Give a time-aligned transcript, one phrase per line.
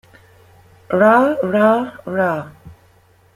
[0.99, 2.49] Rah, rah, rah!!!